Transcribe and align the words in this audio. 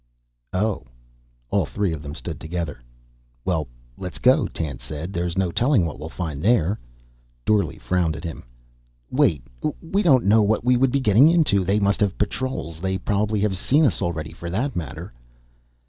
"Oh." 0.53 0.87
All 1.51 1.63
three 1.67 1.93
of 1.93 2.01
them 2.01 2.15
stood 2.15 2.39
together. 2.41 2.81
"Well, 3.45 3.67
let's 3.99 4.17
go," 4.17 4.47
Tance 4.47 4.81
said. 4.83 5.13
"There's 5.13 5.37
no 5.37 5.51
telling 5.51 5.85
what 5.85 5.99
we'll 5.99 6.09
find 6.09 6.41
there." 6.41 6.79
Dorle 7.45 7.77
frowned 7.79 8.15
at 8.15 8.23
him. 8.23 8.43
"Wait. 9.11 9.43
We 9.79 10.01
don't 10.01 10.25
know 10.25 10.41
what 10.41 10.65
we 10.65 10.75
would 10.75 10.91
be 10.91 11.01
getting 11.01 11.29
into. 11.29 11.63
They 11.63 11.79
must 11.79 11.99
have 11.99 12.17
patrols. 12.17 12.79
They 12.81 12.97
probably 12.97 13.41
have 13.41 13.55
seen 13.55 13.85
us 13.85 14.01
already, 14.01 14.31
for 14.33 14.49
that 14.49 14.75
matter." 14.75 15.13